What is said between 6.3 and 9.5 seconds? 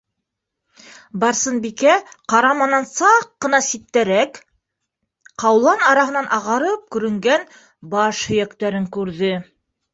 ағарып күренгән баш һөйәктәрен күрҙе.